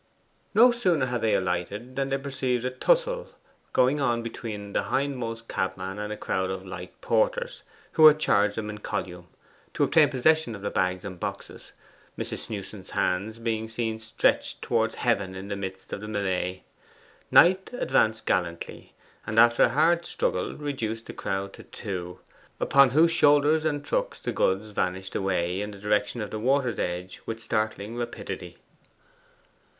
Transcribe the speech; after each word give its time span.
No 0.55 0.71
sooner 0.71 1.05
had 1.05 1.21
they 1.21 1.35
alighted 1.35 1.95
than 1.95 2.09
they 2.09 2.17
perceived 2.17 2.65
a 2.65 2.71
tussle 2.71 3.27
going 3.71 3.99
on 3.99 4.23
between 4.23 4.73
the 4.73 4.85
hindmost 4.85 5.47
cabman 5.47 5.99
and 5.99 6.11
a 6.11 6.17
crowd 6.17 6.49
of 6.49 6.65
light 6.65 6.99
porters 7.01 7.61
who 7.91 8.07
had 8.07 8.17
charged 8.19 8.57
him 8.57 8.71
in 8.71 8.79
column, 8.79 9.27
to 9.75 9.83
obtain 9.83 10.09
possession 10.09 10.55
of 10.55 10.63
the 10.63 10.71
bags 10.71 11.05
and 11.05 11.19
boxes, 11.19 11.71
Mrs. 12.17 12.47
Snewson's 12.47 12.89
hands 12.89 13.37
being 13.37 13.67
seen 13.67 13.99
stretched 13.99 14.63
towards 14.63 14.95
heaven 14.95 15.35
in 15.35 15.49
the 15.49 15.55
midst 15.55 15.93
of 15.93 16.01
the 16.01 16.07
melee. 16.07 16.63
Knight 17.29 17.69
advanced 17.73 18.25
gallantly, 18.25 18.93
and 19.27 19.37
after 19.39 19.65
a 19.65 19.69
hard 19.69 20.03
struggle 20.03 20.55
reduced 20.55 21.05
the 21.05 21.13
crowd 21.13 21.53
to 21.53 21.61
two, 21.65 22.17
upon 22.59 22.89
whose 22.89 23.11
shoulders 23.11 23.63
and 23.65 23.85
trucks 23.85 24.19
the 24.19 24.31
goods 24.33 24.71
vanished 24.71 25.13
away 25.13 25.61
in 25.61 25.69
the 25.69 25.77
direction 25.77 26.21
of 26.23 26.31
the 26.31 26.39
water's 26.39 26.79
edge 26.79 27.21
with 27.27 27.39
startling 27.39 27.95
rapidity. 27.95 28.57